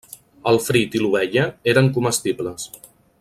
El 0.51 0.55
frit 0.67 0.97
i 0.99 1.03
l'ovella 1.03 1.45
eren 1.75 1.91
comestibles. 1.99 2.67